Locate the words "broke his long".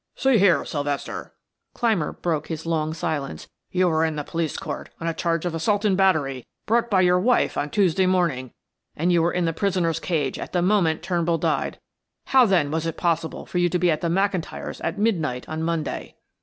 2.11-2.91